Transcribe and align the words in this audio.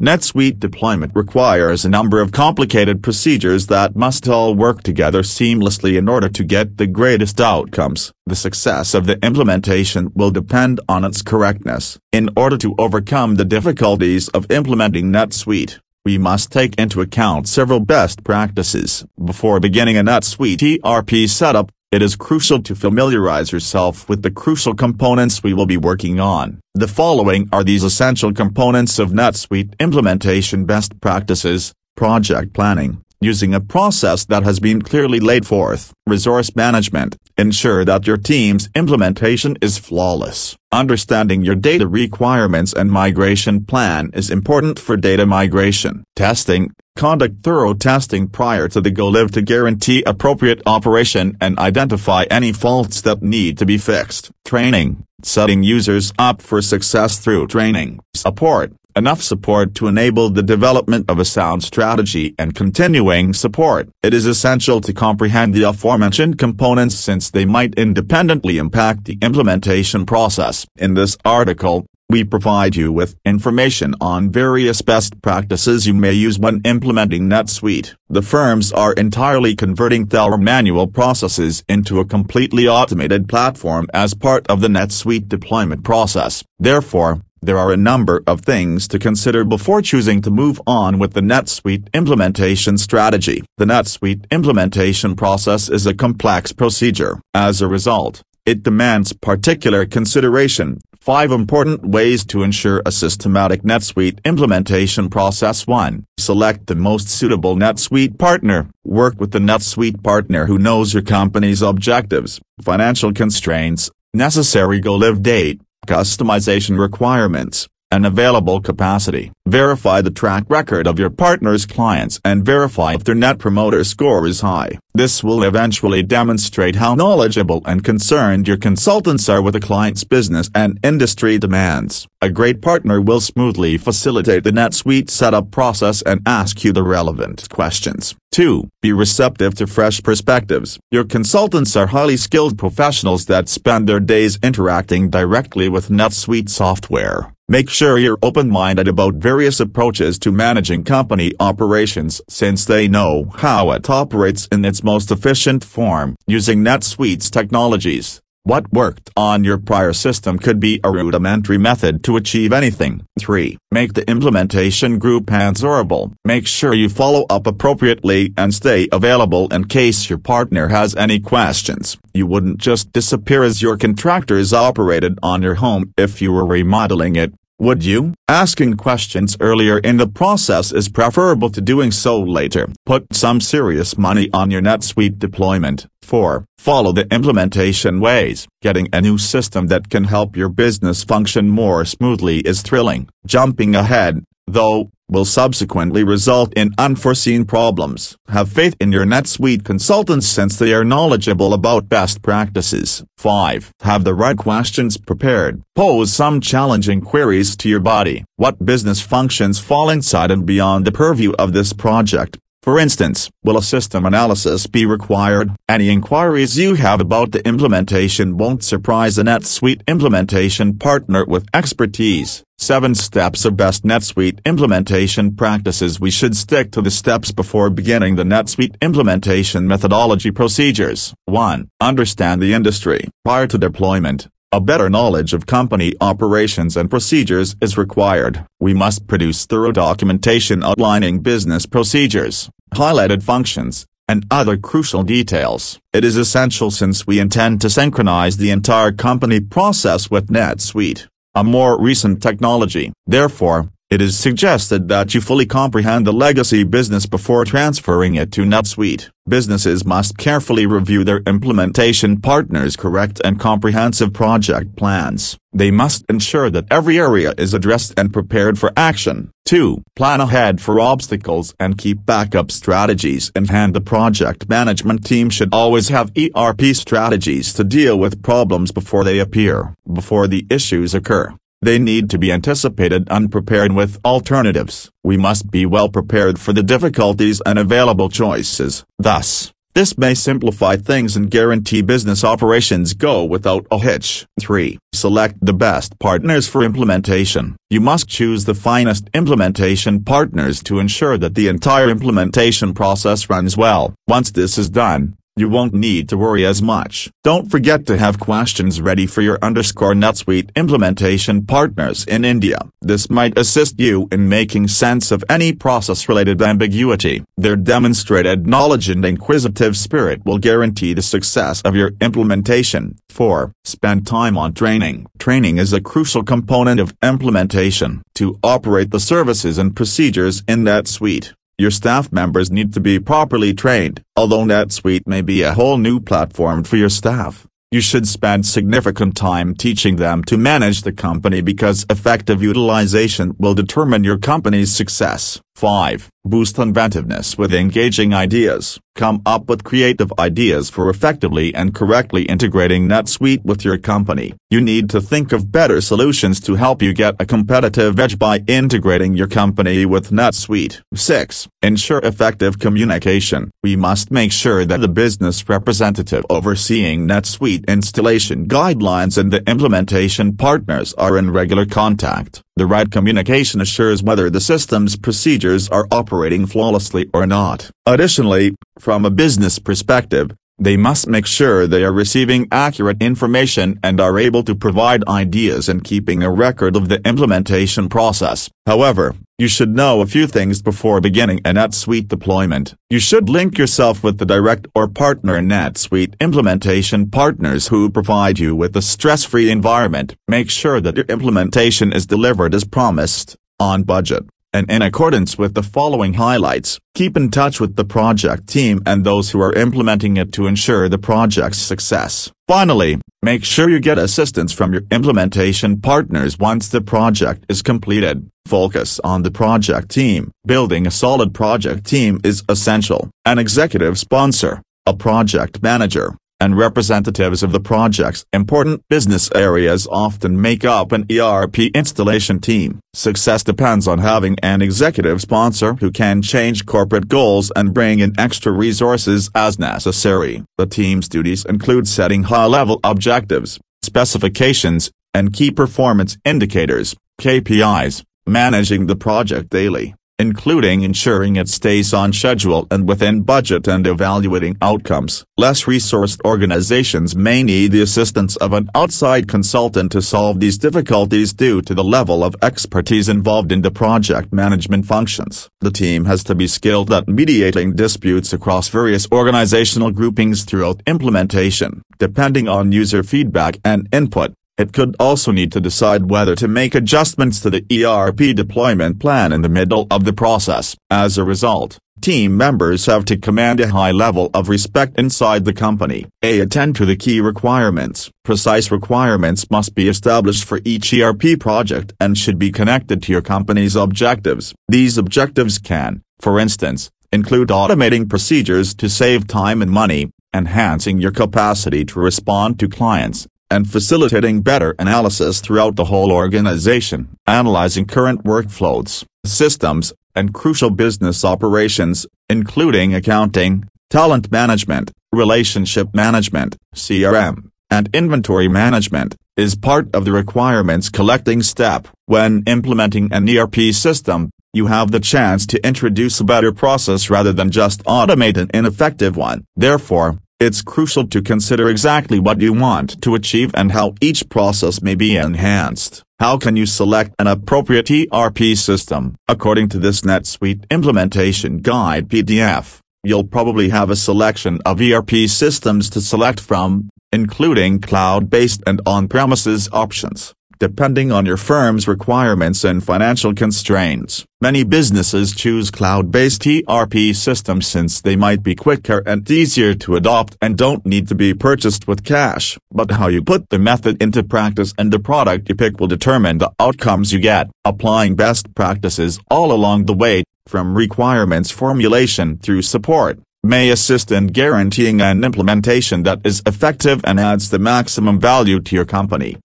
NetSuite 0.00 0.58
deployment 0.58 1.12
requires 1.14 1.84
a 1.84 1.90
number 1.90 2.22
of 2.22 2.32
complicated 2.32 3.02
procedures 3.02 3.66
that 3.66 3.94
must 3.94 4.26
all 4.26 4.54
work 4.54 4.82
together 4.82 5.20
seamlessly 5.20 5.98
in 5.98 6.08
order 6.08 6.30
to 6.30 6.42
get 6.42 6.78
the 6.78 6.86
greatest 6.86 7.38
outcomes. 7.38 8.10
The 8.24 8.34
success 8.34 8.94
of 8.94 9.04
the 9.04 9.22
implementation 9.22 10.10
will 10.14 10.30
depend 10.30 10.80
on 10.88 11.04
its 11.04 11.20
correctness. 11.20 11.98
In 12.12 12.30
order 12.34 12.56
to 12.56 12.74
overcome 12.78 13.34
the 13.34 13.44
difficulties 13.44 14.28
of 14.28 14.50
implementing 14.50 15.12
NetSuite, 15.12 15.80
we 16.02 16.16
must 16.16 16.50
take 16.50 16.74
into 16.80 17.02
account 17.02 17.46
several 17.46 17.80
best 17.80 18.24
practices. 18.24 19.04
Before 19.22 19.60
beginning 19.60 19.98
a 19.98 20.02
NetSuite 20.02 20.78
ERP 20.82 21.28
setup, 21.28 21.72
it 21.92 22.02
is 22.02 22.14
crucial 22.14 22.62
to 22.62 22.76
familiarize 22.76 23.50
yourself 23.50 24.08
with 24.08 24.22
the 24.22 24.30
crucial 24.30 24.74
components 24.74 25.42
we 25.42 25.52
will 25.52 25.66
be 25.66 25.76
working 25.76 26.20
on. 26.20 26.60
The 26.74 26.86
following 26.86 27.48
are 27.52 27.64
these 27.64 27.82
essential 27.82 28.32
components 28.32 29.00
of 29.00 29.10
NetSuite 29.10 29.74
implementation 29.80 30.66
best 30.66 31.00
practices, 31.00 31.72
project 31.96 32.52
planning, 32.52 33.02
using 33.20 33.52
a 33.52 33.60
process 33.60 34.24
that 34.26 34.44
has 34.44 34.60
been 34.60 34.82
clearly 34.82 35.18
laid 35.18 35.44
forth. 35.46 35.92
Resource 36.06 36.54
management, 36.54 37.16
ensure 37.36 37.84
that 37.84 38.06
your 38.06 38.16
team's 38.16 38.68
implementation 38.76 39.58
is 39.60 39.76
flawless. 39.76 40.56
Understanding 40.70 41.42
your 41.42 41.56
data 41.56 41.88
requirements 41.88 42.72
and 42.72 42.90
migration 42.90 43.64
plan 43.64 44.10
is 44.14 44.30
important 44.30 44.78
for 44.78 44.96
data 44.96 45.26
migration. 45.26 46.04
Testing, 46.14 46.70
conduct 46.96 47.42
thorough 47.42 47.74
testing 47.74 48.28
prior 48.28 48.68
to 48.68 48.80
the 48.80 48.90
go-live 48.90 49.30
to 49.32 49.42
guarantee 49.42 50.02
appropriate 50.04 50.60
operation 50.66 51.36
and 51.40 51.58
identify 51.58 52.24
any 52.30 52.52
faults 52.52 53.00
that 53.02 53.22
need 53.22 53.58
to 53.58 53.66
be 53.66 53.78
fixed. 53.78 54.30
Training, 54.44 55.04
setting 55.22 55.62
users 55.62 56.12
up 56.18 56.42
for 56.42 56.60
success 56.62 57.18
through 57.18 57.46
training. 57.46 58.00
Support, 58.14 58.72
enough 58.96 59.22
support 59.22 59.74
to 59.76 59.86
enable 59.86 60.30
the 60.30 60.42
development 60.42 61.08
of 61.08 61.18
a 61.18 61.24
sound 61.24 61.62
strategy 61.62 62.34
and 62.38 62.54
continuing 62.54 63.32
support. 63.32 63.88
It 64.02 64.12
is 64.12 64.26
essential 64.26 64.80
to 64.82 64.92
comprehend 64.92 65.54
the 65.54 65.62
aforementioned 65.62 66.38
components 66.38 66.96
since 66.96 67.30
they 67.30 67.44
might 67.44 67.74
independently 67.74 68.58
impact 68.58 69.04
the 69.04 69.18
implementation 69.22 70.06
process. 70.06 70.66
In 70.76 70.94
this 70.94 71.16
article, 71.24 71.86
we 72.10 72.24
provide 72.24 72.74
you 72.74 72.92
with 72.92 73.16
information 73.24 73.94
on 74.00 74.30
various 74.30 74.82
best 74.82 75.22
practices 75.22 75.86
you 75.86 75.94
may 75.94 76.12
use 76.12 76.38
when 76.38 76.60
implementing 76.64 77.28
NetSuite. 77.28 77.94
The 78.08 78.22
firms 78.22 78.72
are 78.72 78.92
entirely 78.94 79.54
converting 79.54 80.06
their 80.06 80.36
manual 80.36 80.88
processes 80.88 81.62
into 81.68 82.00
a 82.00 82.04
completely 82.04 82.66
automated 82.66 83.28
platform 83.28 83.86
as 83.94 84.14
part 84.14 84.46
of 84.48 84.60
the 84.60 84.68
NetSuite 84.68 85.28
deployment 85.28 85.84
process. 85.84 86.42
Therefore, 86.58 87.22
there 87.42 87.56
are 87.56 87.72
a 87.72 87.76
number 87.76 88.22
of 88.26 88.42
things 88.42 88.86
to 88.88 88.98
consider 88.98 89.44
before 89.44 89.80
choosing 89.80 90.20
to 90.22 90.30
move 90.30 90.60
on 90.66 90.98
with 90.98 91.14
the 91.14 91.22
NetSuite 91.22 91.88
implementation 91.94 92.76
strategy. 92.76 93.42
The 93.56 93.64
NetSuite 93.64 94.30
implementation 94.30 95.16
process 95.16 95.70
is 95.70 95.86
a 95.86 95.94
complex 95.94 96.52
procedure. 96.52 97.20
As 97.32 97.62
a 97.62 97.68
result, 97.68 98.22
it 98.44 98.62
demands 98.62 99.12
particular 99.12 99.86
consideration. 99.86 100.80
5 101.00 101.32
important 101.32 101.82
ways 101.82 102.26
to 102.26 102.42
ensure 102.42 102.82
a 102.84 102.92
systematic 102.92 103.62
NetSuite 103.62 104.22
implementation 104.22 105.08
process 105.08 105.66
1. 105.66 106.04
Select 106.18 106.66
the 106.66 106.74
most 106.74 107.08
suitable 107.08 107.56
NetSuite 107.56 108.18
partner. 108.18 108.68
Work 108.84 109.18
with 109.18 109.30
the 109.30 109.38
NetSuite 109.38 110.04
partner 110.04 110.44
who 110.44 110.58
knows 110.58 110.92
your 110.92 111.02
company's 111.02 111.62
objectives, 111.62 112.38
financial 112.60 113.14
constraints, 113.14 113.90
necessary 114.12 114.78
go-live 114.78 115.22
date, 115.22 115.62
customization 115.86 116.78
requirements, 116.78 117.66
and 117.90 118.06
available 118.06 118.60
capacity. 118.60 119.32
Verify 119.46 120.00
the 120.00 120.10
track 120.10 120.44
record 120.48 120.86
of 120.86 120.98
your 120.98 121.10
partner's 121.10 121.66
clients 121.66 122.20
and 122.24 122.44
verify 122.44 122.94
if 122.94 123.04
their 123.04 123.14
net 123.14 123.38
promoter 123.38 123.82
score 123.82 124.26
is 124.26 124.42
high. 124.42 124.78
This 124.94 125.24
will 125.24 125.42
eventually 125.42 126.02
demonstrate 126.02 126.76
how 126.76 126.94
knowledgeable 126.94 127.62
and 127.64 127.84
concerned 127.84 128.46
your 128.46 128.56
consultants 128.56 129.28
are 129.28 129.42
with 129.42 129.54
the 129.54 129.60
client's 129.60 130.04
business 130.04 130.50
and 130.54 130.78
industry 130.84 131.38
demands. 131.38 132.06
A 132.20 132.28
great 132.30 132.60
partner 132.60 133.00
will 133.00 133.20
smoothly 133.20 133.76
facilitate 133.78 134.44
the 134.44 134.50
NetSuite 134.52 135.10
setup 135.10 135.50
process 135.50 136.02
and 136.02 136.20
ask 136.26 136.64
you 136.64 136.72
the 136.72 136.82
relevant 136.82 137.48
questions. 137.50 138.14
2. 138.32 138.68
Be 138.82 138.92
receptive 138.92 139.54
to 139.56 139.66
fresh 139.66 140.02
perspectives. 140.02 140.78
Your 140.90 141.04
consultants 141.04 141.74
are 141.76 141.88
highly 141.88 142.16
skilled 142.16 142.58
professionals 142.58 143.26
that 143.26 143.48
spend 143.48 143.88
their 143.88 144.00
days 144.00 144.38
interacting 144.42 145.10
directly 145.10 145.68
with 145.68 145.88
NetSuite 145.88 146.48
software. 146.48 147.32
Make 147.50 147.68
sure 147.68 147.98
you're 147.98 148.16
open-minded 148.22 148.86
about 148.86 149.14
various 149.14 149.58
approaches 149.58 150.20
to 150.20 150.30
managing 150.30 150.84
company 150.84 151.32
operations 151.40 152.22
since 152.28 152.64
they 152.64 152.86
know 152.86 153.24
how 153.38 153.72
it 153.72 153.90
operates 153.90 154.46
in 154.52 154.64
its 154.64 154.84
most 154.84 155.10
efficient 155.10 155.64
form. 155.64 156.14
Using 156.28 156.60
NetSuite's 156.60 157.28
technologies, 157.28 158.20
what 158.44 158.72
worked 158.72 159.10
on 159.16 159.42
your 159.42 159.58
prior 159.58 159.92
system 159.92 160.38
could 160.38 160.60
be 160.60 160.80
a 160.84 160.92
rudimentary 160.92 161.58
method 161.58 162.04
to 162.04 162.16
achieve 162.16 162.52
anything. 162.52 163.04
3. 163.18 163.58
Make 163.72 163.94
the 163.94 164.08
implementation 164.08 165.00
group 165.00 165.30
answerable. 165.32 166.12
Make 166.24 166.46
sure 166.46 166.72
you 166.72 166.88
follow 166.88 167.26
up 167.28 167.48
appropriately 167.48 168.32
and 168.38 168.54
stay 168.54 168.88
available 168.92 169.48
in 169.48 169.64
case 169.64 170.08
your 170.08 170.20
partner 170.20 170.68
has 170.68 170.94
any 170.94 171.18
questions. 171.18 171.98
You 172.14 172.26
wouldn't 172.26 172.58
just 172.58 172.92
disappear 172.92 173.42
as 173.42 173.60
your 173.60 173.76
contractors 173.76 174.52
operated 174.52 175.18
on 175.22 175.42
your 175.42 175.56
home 175.56 175.92
if 175.98 176.22
you 176.22 176.32
were 176.32 176.46
remodeling 176.46 177.16
it, 177.16 177.34
would 177.60 177.84
you? 177.84 178.14
Asking 178.26 178.76
questions 178.76 179.36
earlier 179.38 179.78
in 179.78 179.98
the 179.98 180.08
process 180.08 180.72
is 180.72 180.88
preferable 180.88 181.50
to 181.50 181.60
doing 181.60 181.90
so 181.90 182.18
later. 182.18 182.68
Put 182.86 183.14
some 183.14 183.40
serious 183.40 183.98
money 183.98 184.28
on 184.32 184.50
your 184.50 184.62
NetSuite 184.62 185.18
deployment. 185.18 185.86
4. 186.02 186.44
Follow 186.58 186.92
the 186.92 187.06
implementation 187.14 188.00
ways. 188.00 188.48
Getting 188.62 188.88
a 188.92 189.00
new 189.00 189.18
system 189.18 189.66
that 189.68 189.90
can 189.90 190.04
help 190.04 190.36
your 190.36 190.48
business 190.48 191.04
function 191.04 191.48
more 191.48 191.84
smoothly 191.84 192.38
is 192.40 192.62
thrilling. 192.62 193.08
Jumping 193.26 193.74
ahead, 193.74 194.24
though, 194.46 194.90
will 195.10 195.24
subsequently 195.24 196.04
result 196.04 196.52
in 196.54 196.74
unforeseen 196.78 197.44
problems. 197.44 198.16
Have 198.28 198.52
faith 198.52 198.74
in 198.80 198.92
your 198.92 199.04
NetSuite 199.04 199.64
consultants 199.64 200.26
since 200.26 200.56
they 200.56 200.72
are 200.72 200.84
knowledgeable 200.84 201.52
about 201.52 201.88
best 201.88 202.22
practices. 202.22 203.04
5. 203.18 203.72
Have 203.80 204.04
the 204.04 204.14
right 204.14 204.36
questions 204.36 204.96
prepared. 204.96 205.62
Pose 205.74 206.12
some 206.12 206.40
challenging 206.40 207.00
queries 207.00 207.56
to 207.56 207.68
your 207.68 207.80
body. 207.80 208.24
What 208.36 208.64
business 208.64 209.00
functions 209.00 209.58
fall 209.58 209.90
inside 209.90 210.30
and 210.30 210.46
beyond 210.46 210.84
the 210.84 210.92
purview 210.92 211.32
of 211.38 211.52
this 211.52 211.72
project? 211.72 212.38
For 212.62 212.78
instance, 212.78 213.30
will 213.42 213.56
a 213.56 213.62
system 213.62 214.04
analysis 214.04 214.66
be 214.66 214.84
required? 214.84 215.52
Any 215.66 215.88
inquiries 215.88 216.58
you 216.58 216.74
have 216.74 217.00
about 217.00 217.32
the 217.32 217.46
implementation 217.48 218.36
won't 218.36 218.62
surprise 218.62 219.16
a 219.16 219.22
NetSuite 219.22 219.80
implementation 219.88 220.78
partner 220.78 221.24
with 221.24 221.48
expertise. 221.54 222.42
7 222.62 222.94
Steps 222.94 223.46
of 223.46 223.56
Best 223.56 223.84
NetSuite 223.84 224.44
Implementation 224.44 225.34
Practices 225.34 225.98
We 225.98 226.10
should 226.10 226.36
stick 226.36 226.70
to 226.72 226.82
the 226.82 226.90
steps 226.90 227.32
before 227.32 227.70
beginning 227.70 228.16
the 228.16 228.22
NetSuite 228.22 228.78
implementation 228.82 229.66
methodology 229.66 230.30
procedures. 230.30 231.14
1. 231.24 231.70
Understand 231.80 232.42
the 232.42 232.52
industry. 232.52 233.08
Prior 233.24 233.46
to 233.46 233.56
deployment, 233.56 234.28
a 234.52 234.60
better 234.60 234.90
knowledge 234.90 235.32
of 235.32 235.46
company 235.46 235.94
operations 236.02 236.76
and 236.76 236.90
procedures 236.90 237.56
is 237.62 237.78
required. 237.78 238.44
We 238.60 238.74
must 238.74 239.06
produce 239.06 239.46
thorough 239.46 239.72
documentation 239.72 240.62
outlining 240.62 241.20
business 241.20 241.64
procedures, 241.64 242.50
highlighted 242.74 243.22
functions, 243.22 243.86
and 244.06 244.26
other 244.30 244.58
crucial 244.58 245.02
details. 245.02 245.80
It 245.94 246.04
is 246.04 246.18
essential 246.18 246.70
since 246.70 247.06
we 247.06 247.20
intend 247.20 247.62
to 247.62 247.70
synchronize 247.70 248.36
the 248.36 248.50
entire 248.50 248.92
company 248.92 249.40
process 249.40 250.10
with 250.10 250.26
NetSuite, 250.26 251.06
a 251.34 251.44
more 251.44 251.80
recent 251.80 252.22
technology. 252.22 252.92
Therefore, 253.06 253.70
it 253.90 254.00
is 254.00 254.16
suggested 254.16 254.86
that 254.86 255.14
you 255.14 255.20
fully 255.20 255.46
comprehend 255.46 256.06
the 256.06 256.12
legacy 256.12 256.62
business 256.62 257.06
before 257.06 257.44
transferring 257.44 258.14
it 258.14 258.30
to 258.30 258.42
NetSuite. 258.42 259.10
Businesses 259.28 259.84
must 259.84 260.16
carefully 260.16 260.64
review 260.64 261.02
their 261.02 261.22
implementation 261.26 262.20
partners' 262.20 262.76
correct 262.76 263.20
and 263.24 263.40
comprehensive 263.40 264.12
project 264.12 264.76
plans. 264.76 265.36
They 265.52 265.72
must 265.72 266.04
ensure 266.08 266.50
that 266.50 266.66
every 266.70 267.00
area 267.00 267.34
is 267.36 267.52
addressed 267.52 267.92
and 267.98 268.12
prepared 268.12 268.60
for 268.60 268.72
action. 268.76 269.32
2. 269.46 269.82
Plan 269.96 270.20
ahead 270.20 270.60
for 270.60 270.78
obstacles 270.78 271.52
and 271.58 271.76
keep 271.76 272.06
backup 272.06 272.52
strategies 272.52 273.32
in 273.34 273.46
hand. 273.46 273.74
The 273.74 273.80
project 273.80 274.48
management 274.48 275.04
team 275.04 275.30
should 275.30 275.52
always 275.52 275.88
have 275.88 276.12
ERP 276.16 276.62
strategies 276.74 277.52
to 277.54 277.64
deal 277.64 277.98
with 277.98 278.22
problems 278.22 278.70
before 278.70 279.02
they 279.02 279.18
appear, 279.18 279.74
before 279.92 280.28
the 280.28 280.46
issues 280.48 280.94
occur. 280.94 281.34
They 281.62 281.78
need 281.78 282.08
to 282.10 282.18
be 282.18 282.32
anticipated 282.32 283.06
and 283.10 283.30
prepared 283.30 283.72
with 283.72 283.98
alternatives. 284.02 284.90
We 285.04 285.18
must 285.18 285.50
be 285.50 285.66
well 285.66 285.90
prepared 285.90 286.38
for 286.38 286.54
the 286.54 286.62
difficulties 286.62 287.42
and 287.44 287.58
available 287.58 288.08
choices. 288.08 288.84
Thus, 288.98 289.52
This 289.72 289.96
may 289.96 290.14
simplify 290.14 290.76
things 290.76 291.16
and 291.16 291.30
guarantee 291.30 291.80
business 291.80 292.24
operations 292.24 292.92
go 292.92 293.24
without 293.24 293.66
a 293.70 293.78
hitch. 293.78 294.26
3. 294.40 294.78
Select 294.92 295.36
the 295.40 295.52
best 295.52 295.96
partners 296.00 296.48
for 296.48 296.64
implementation. 296.64 297.54
You 297.70 297.80
must 297.80 298.08
choose 298.08 298.46
the 298.46 298.54
finest 298.54 299.08
implementation 299.14 300.02
partners 300.02 300.60
to 300.64 300.80
ensure 300.80 301.16
that 301.18 301.36
the 301.36 301.46
entire 301.46 301.88
implementation 301.88 302.74
process 302.74 303.30
runs 303.30 303.56
well. 303.56 303.94
Once 304.08 304.32
this 304.32 304.58
is 304.58 304.68
done, 304.70 305.14
you 305.36 305.48
won't 305.48 305.72
need 305.72 306.08
to 306.08 306.16
worry 306.16 306.44
as 306.44 306.60
much. 306.60 307.10
Don't 307.24 307.50
forget 307.50 307.86
to 307.86 307.96
have 307.96 308.20
questions 308.20 308.80
ready 308.80 309.06
for 309.06 309.22
your 309.22 309.38
underscore 309.40 309.94
NetSuite 309.94 310.54
implementation 310.56 311.46
partners 311.46 312.04
in 312.04 312.24
India. 312.24 312.58
This 312.80 313.08
might 313.08 313.38
assist 313.38 313.78
you 313.78 314.08
in 314.10 314.28
making 314.28 314.68
sense 314.68 315.10
of 315.10 315.24
any 315.28 315.52
process-related 315.52 316.42
ambiguity. 316.42 317.24
Their 317.36 317.56
demonstrated 317.56 318.46
knowledge 318.46 318.88
and 318.88 319.04
inquisitive 319.04 319.76
spirit 319.76 320.22
will 320.24 320.38
guarantee 320.38 320.94
the 320.94 321.02
success 321.02 321.62
of 321.62 321.76
your 321.76 321.92
implementation. 322.00 322.96
4. 323.08 323.52
Spend 323.64 324.06
time 324.06 324.36
on 324.36 324.52
training. 324.52 325.06
Training 325.18 325.58
is 325.58 325.72
a 325.72 325.80
crucial 325.80 326.22
component 326.22 326.80
of 326.80 326.94
implementation. 327.02 328.02
To 328.14 328.38
operate 328.42 328.90
the 328.90 329.00
services 329.00 329.56
and 329.56 329.74
procedures 329.74 330.42
in 330.46 330.64
NetSuite, 330.64 331.32
your 331.60 331.70
staff 331.70 332.10
members 332.10 332.50
need 332.50 332.72
to 332.72 332.80
be 332.80 332.98
properly 332.98 333.52
trained. 333.52 334.02
Although 334.16 334.44
NetSuite 334.44 335.06
may 335.06 335.20
be 335.20 335.42
a 335.42 335.52
whole 335.52 335.76
new 335.76 336.00
platform 336.00 336.64
for 336.64 336.76
your 336.76 336.88
staff, 336.88 337.46
you 337.70 337.80
should 337.80 338.08
spend 338.08 338.46
significant 338.46 339.16
time 339.16 339.54
teaching 339.54 339.96
them 339.96 340.24
to 340.24 340.36
manage 340.36 340.82
the 340.82 340.92
company 340.92 341.42
because 341.42 341.86
effective 341.90 342.42
utilization 342.42 343.36
will 343.38 343.54
determine 343.54 344.04
your 344.04 344.18
company's 344.18 344.74
success. 344.74 345.40
5. 345.60 346.08
Boost 346.24 346.58
inventiveness 346.58 347.36
with 347.36 347.52
engaging 347.52 348.14
ideas. 348.14 348.80
Come 348.94 349.20
up 349.26 349.46
with 349.46 349.62
creative 349.62 350.10
ideas 350.18 350.70
for 350.70 350.88
effectively 350.88 351.54
and 351.54 351.74
correctly 351.74 352.22
integrating 352.22 352.88
NetSuite 352.88 353.44
with 353.44 353.62
your 353.62 353.76
company. 353.76 354.32
You 354.48 354.62
need 354.62 354.88
to 354.90 355.02
think 355.02 355.32
of 355.32 355.52
better 355.52 355.82
solutions 355.82 356.40
to 356.40 356.54
help 356.54 356.80
you 356.80 356.94
get 356.94 357.16
a 357.20 357.26
competitive 357.26 358.00
edge 358.00 358.18
by 358.18 358.38
integrating 358.46 359.12
your 359.12 359.26
company 359.26 359.84
with 359.84 360.10
NetSuite. 360.10 360.80
6. 360.94 361.48
Ensure 361.60 362.00
effective 362.04 362.58
communication. 362.58 363.50
We 363.62 363.76
must 363.76 364.10
make 364.10 364.32
sure 364.32 364.64
that 364.64 364.80
the 364.80 364.88
business 364.88 365.46
representative 365.46 366.24
overseeing 366.30 367.06
NetSuite 367.06 367.68
installation 367.68 368.48
guidelines 368.48 369.18
and 369.18 369.30
the 369.30 369.46
implementation 369.46 370.38
partners 370.38 370.94
are 370.94 371.18
in 371.18 371.30
regular 371.30 371.66
contact. 371.66 372.42
The 372.60 372.66
right 372.66 372.90
communication 372.90 373.62
assures 373.62 374.02
whether 374.02 374.28
the 374.28 374.38
system's 374.38 374.94
procedures 374.94 375.66
are 375.70 375.88
operating 375.90 376.44
flawlessly 376.44 377.08
or 377.14 377.26
not. 377.26 377.70
Additionally, 377.86 378.54
from 378.78 379.06
a 379.06 379.10
business 379.10 379.58
perspective, 379.58 380.32
they 380.60 380.76
must 380.76 381.08
make 381.08 381.26
sure 381.26 381.66
they 381.66 381.82
are 381.82 381.92
receiving 381.92 382.46
accurate 382.52 383.02
information 383.02 383.80
and 383.82 383.98
are 383.98 384.18
able 384.18 384.44
to 384.44 384.54
provide 384.54 385.02
ideas 385.08 385.68
and 385.70 385.82
keeping 385.82 386.22
a 386.22 386.30
record 386.30 386.76
of 386.76 386.90
the 386.90 387.00
implementation 387.08 387.88
process. 387.88 388.50
However, 388.66 389.14
you 389.38 389.48
should 389.48 389.74
know 389.74 390.02
a 390.02 390.06
few 390.06 390.26
things 390.26 390.60
before 390.60 391.00
beginning 391.00 391.38
a 391.46 391.54
NetSuite 391.54 392.08
deployment. 392.08 392.74
You 392.90 392.98
should 392.98 393.30
link 393.30 393.56
yourself 393.56 394.04
with 394.04 394.18
the 394.18 394.26
direct 394.26 394.68
or 394.74 394.86
partner 394.86 395.40
NetSuite 395.40 396.20
implementation 396.20 397.10
partners 397.10 397.68
who 397.68 397.88
provide 397.88 398.38
you 398.38 398.54
with 398.54 398.76
a 398.76 398.82
stress-free 398.82 399.50
environment. 399.50 400.14
Make 400.28 400.50
sure 400.50 400.78
that 400.82 400.96
your 400.96 401.06
implementation 401.06 401.90
is 401.90 402.06
delivered 402.06 402.54
as 402.54 402.64
promised, 402.64 403.38
on 403.58 403.82
budget, 403.82 404.24
and 404.52 404.70
in 404.70 404.82
accordance 404.82 405.38
with 405.38 405.54
the 405.54 405.62
following 405.62 406.14
highlights. 406.14 406.78
Keep 406.94 407.16
in 407.16 407.30
touch 407.30 407.60
with 407.60 407.76
the 407.76 407.84
project 407.84 408.46
team 408.46 408.82
and 408.86 409.04
those 409.04 409.30
who 409.30 409.40
are 409.40 409.52
implementing 409.52 410.16
it 410.16 410.32
to 410.32 410.46
ensure 410.46 410.88
the 410.88 410.98
project's 410.98 411.58
success. 411.58 412.30
Finally, 412.48 412.98
make 413.22 413.44
sure 413.44 413.68
you 413.68 413.80
get 413.80 413.98
assistance 413.98 414.52
from 414.52 414.72
your 414.72 414.82
implementation 414.90 415.80
partners 415.80 416.38
once 416.38 416.68
the 416.68 416.80
project 416.80 417.44
is 417.48 417.62
completed. 417.62 418.28
Focus 418.46 418.98
on 419.04 419.22
the 419.22 419.30
project 419.30 419.90
team. 419.90 420.30
Building 420.44 420.86
a 420.86 420.90
solid 420.90 421.32
project 421.32 421.84
team 421.86 422.20
is 422.24 422.42
essential. 422.48 423.08
An 423.24 423.38
executive 423.38 423.98
sponsor, 423.98 424.62
a 424.86 424.94
project 424.94 425.62
manager, 425.62 426.16
and 426.40 426.56
representatives 426.56 427.42
of 427.42 427.52
the 427.52 427.60
project's 427.60 428.24
important 428.32 428.82
business 428.88 429.30
areas 429.34 429.86
often 429.90 430.40
make 430.40 430.64
up 430.64 430.90
an 430.92 431.04
ERP 431.12 431.58
installation 431.74 432.40
team. 432.40 432.80
Success 432.94 433.44
depends 433.44 433.86
on 433.86 433.98
having 433.98 434.36
an 434.42 434.62
executive 434.62 435.20
sponsor 435.20 435.74
who 435.74 435.90
can 435.90 436.22
change 436.22 436.66
corporate 436.66 437.08
goals 437.08 437.52
and 437.54 437.74
bring 437.74 438.00
in 438.00 438.18
extra 438.18 438.50
resources 438.50 439.30
as 439.34 439.58
necessary. 439.58 440.42
The 440.58 440.66
team's 440.66 441.08
duties 441.08 441.44
include 441.44 441.86
setting 441.86 442.24
high-level 442.24 442.80
objectives, 442.82 443.60
specifications, 443.82 444.90
and 445.12 445.32
key 445.32 445.50
performance 445.50 446.16
indicators, 446.24 446.96
KPIs, 447.20 448.02
managing 448.26 448.86
the 448.86 448.96
project 448.96 449.50
daily 449.50 449.94
including 450.20 450.82
ensuring 450.82 451.36
it 451.36 451.48
stays 451.48 451.94
on 451.94 452.12
schedule 452.12 452.66
and 452.70 452.86
within 452.86 453.22
budget 453.22 453.66
and 453.66 453.86
evaluating 453.86 454.54
outcomes. 454.60 455.24
Less 455.38 455.64
resourced 455.64 456.20
organizations 456.26 457.16
may 457.16 457.42
need 457.42 457.72
the 457.72 457.80
assistance 457.80 458.36
of 458.36 458.52
an 458.52 458.68
outside 458.74 459.26
consultant 459.26 459.90
to 459.92 460.02
solve 460.02 460.38
these 460.38 460.58
difficulties 460.58 461.32
due 461.32 461.62
to 461.62 461.74
the 461.74 461.82
level 461.98 462.22
of 462.22 462.36
expertise 462.42 463.08
involved 463.08 463.50
in 463.50 463.62
the 463.62 463.70
project 463.70 464.30
management 464.30 464.84
functions. 464.84 465.48
The 465.60 465.70
team 465.70 466.04
has 466.04 466.22
to 466.24 466.34
be 466.34 466.46
skilled 466.46 466.92
at 466.92 467.08
mediating 467.08 467.74
disputes 467.74 468.34
across 468.34 468.68
various 468.68 469.08
organizational 469.10 469.90
groupings 469.90 470.44
throughout 470.44 470.82
implementation, 470.86 471.80
depending 471.98 472.46
on 472.46 472.72
user 472.72 473.02
feedback 473.02 473.58
and 473.64 473.88
input. 473.90 474.34
It 474.60 474.74
could 474.74 474.94
also 475.00 475.32
need 475.32 475.52
to 475.52 475.60
decide 475.68 476.10
whether 476.10 476.36
to 476.36 476.46
make 476.46 476.74
adjustments 476.74 477.40
to 477.40 477.48
the 477.48 477.64
ERP 477.72 478.36
deployment 478.36 479.00
plan 479.00 479.32
in 479.32 479.40
the 479.40 479.48
middle 479.48 479.86
of 479.90 480.04
the 480.04 480.12
process. 480.12 480.76
As 480.90 481.16
a 481.16 481.24
result, 481.24 481.78
team 482.02 482.36
members 482.36 482.84
have 482.84 483.06
to 483.06 483.16
command 483.16 483.58
a 483.60 483.70
high 483.70 483.90
level 483.90 484.28
of 484.34 484.50
respect 484.50 484.98
inside 484.98 485.46
the 485.46 485.54
company. 485.54 486.04
A. 486.22 486.40
Attend 486.40 486.76
to 486.76 486.84
the 486.84 486.94
key 486.94 487.22
requirements. 487.22 488.10
Precise 488.22 488.70
requirements 488.70 489.50
must 489.50 489.74
be 489.74 489.88
established 489.88 490.44
for 490.44 490.60
each 490.62 490.92
ERP 490.92 491.40
project 491.40 491.94
and 491.98 492.18
should 492.18 492.38
be 492.38 492.52
connected 492.52 493.02
to 493.02 493.12
your 493.12 493.22
company's 493.22 493.76
objectives. 493.76 494.54
These 494.68 494.98
objectives 494.98 495.58
can, 495.58 496.02
for 496.18 496.38
instance, 496.38 496.90
include 497.10 497.48
automating 497.48 498.10
procedures 498.10 498.74
to 498.74 498.90
save 498.90 499.26
time 499.26 499.62
and 499.62 499.70
money, 499.70 500.12
enhancing 500.34 500.98
your 500.98 501.12
capacity 501.12 501.82
to 501.86 501.98
respond 501.98 502.58
to 502.58 502.68
clients, 502.68 503.26
and 503.50 503.70
facilitating 503.70 504.42
better 504.42 504.74
analysis 504.78 505.40
throughout 505.40 505.76
the 505.76 505.86
whole 505.86 506.12
organization, 506.12 507.16
analyzing 507.26 507.84
current 507.84 508.24
workflows, 508.24 509.04
systems, 509.24 509.92
and 510.14 510.32
crucial 510.32 510.70
business 510.70 511.24
operations, 511.24 512.06
including 512.28 512.94
accounting, 512.94 513.68
talent 513.90 514.30
management, 514.30 514.92
relationship 515.12 515.92
management, 515.92 516.56
CRM, 516.74 517.50
and 517.70 517.88
inventory 517.92 518.48
management, 518.48 519.16
is 519.36 519.54
part 519.54 519.92
of 519.94 520.04
the 520.04 520.12
requirements 520.12 520.88
collecting 520.88 521.42
step. 521.42 521.88
When 522.06 522.42
implementing 522.46 523.12
an 523.12 523.28
ERP 523.28 523.72
system, 523.72 524.30
you 524.52 524.66
have 524.66 524.90
the 524.90 525.00
chance 525.00 525.46
to 525.46 525.66
introduce 525.66 526.18
a 526.20 526.24
better 526.24 526.52
process 526.52 527.08
rather 527.08 527.32
than 527.32 527.50
just 527.50 527.84
automate 527.84 528.36
an 528.36 528.50
ineffective 528.52 529.16
one. 529.16 529.44
Therefore, 529.56 530.18
it's 530.40 530.62
crucial 530.62 531.06
to 531.08 531.20
consider 531.20 531.68
exactly 531.68 532.18
what 532.18 532.40
you 532.40 532.54
want 532.54 533.00
to 533.02 533.14
achieve 533.14 533.50
and 533.54 533.72
how 533.72 533.94
each 534.00 534.28
process 534.30 534.80
may 534.80 534.94
be 534.94 535.16
enhanced. 535.16 536.02
How 536.18 536.38
can 536.38 536.56
you 536.56 536.64
select 536.64 537.14
an 537.18 537.26
appropriate 537.26 537.90
ERP 537.90 538.56
system? 538.56 539.16
According 539.28 539.68
to 539.70 539.78
this 539.78 540.00
NetSuite 540.00 540.64
Implementation 540.70 541.58
Guide 541.58 542.08
PDF, 542.08 542.78
you'll 543.04 543.24
probably 543.24 543.68
have 543.68 543.90
a 543.90 543.96
selection 543.96 544.58
of 544.64 544.80
ERP 544.80 545.28
systems 545.28 545.90
to 545.90 546.00
select 546.00 546.40
from, 546.40 546.88
including 547.12 547.80
cloud-based 547.80 548.62
and 548.66 548.80
on-premises 548.86 549.68
options 549.72 550.32
depending 550.60 551.10
on 551.10 551.24
your 551.24 551.38
firm's 551.38 551.88
requirements 551.88 552.64
and 552.64 552.84
financial 552.84 553.34
constraints. 553.34 554.26
Many 554.42 554.62
businesses 554.62 555.34
choose 555.34 555.70
cloud-based 555.70 556.46
ERP 556.46 557.14
systems 557.14 557.66
since 557.66 558.02
they 558.02 558.14
might 558.14 558.42
be 558.42 558.54
quicker 558.54 559.02
and 559.06 559.28
easier 559.30 559.74
to 559.74 559.96
adopt 559.96 560.36
and 560.42 560.58
don't 560.58 560.84
need 560.84 561.08
to 561.08 561.14
be 561.14 561.32
purchased 561.32 561.88
with 561.88 562.04
cash. 562.04 562.58
But 562.70 562.90
how 562.92 563.08
you 563.08 563.22
put 563.22 563.48
the 563.48 563.58
method 563.58 564.02
into 564.02 564.22
practice 564.22 564.74
and 564.78 564.92
the 564.92 564.98
product 564.98 565.48
you 565.48 565.54
pick 565.54 565.80
will 565.80 565.88
determine 565.88 566.38
the 566.38 566.52
outcomes 566.60 567.12
you 567.12 567.20
get. 567.20 567.50
Applying 567.64 568.14
best 568.14 568.54
practices 568.54 569.18
all 569.30 569.52
along 569.52 569.86
the 569.86 569.94
way, 569.94 570.24
from 570.46 570.76
requirements 570.76 571.50
formulation 571.50 572.36
through 572.36 572.62
support, 572.62 573.18
may 573.42 573.70
assist 573.70 574.12
in 574.12 574.26
guaranteeing 574.26 575.00
an 575.00 575.24
implementation 575.24 576.02
that 576.02 576.20
is 576.24 576.42
effective 576.44 577.00
and 577.04 577.18
adds 577.18 577.48
the 577.48 577.58
maximum 577.58 578.20
value 578.20 578.60
to 578.60 578.76
your 578.76 578.84
company. 578.84 579.38